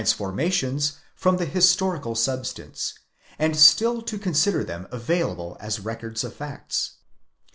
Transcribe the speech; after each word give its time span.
55 0.01 0.17
formations 0.17 0.93
from 1.13 1.37
the 1.37 1.45
historical 1.45 2.15
substance, 2.15 2.95
and 3.37 3.55
still 3.55 4.01
to 4.01 4.17
consider 4.17 4.63
them 4.63 4.87
available 4.89 5.57
as 5.59 5.79
records 5.81 6.23
of 6.23 6.33
facts. 6.35 6.93